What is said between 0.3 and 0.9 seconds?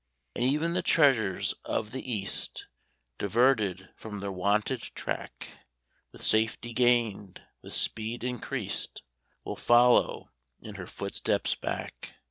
And e'en the